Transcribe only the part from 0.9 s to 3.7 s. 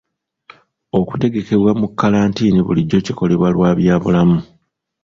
Okutegekebwa mu kalantiini bulijjo kikolebwa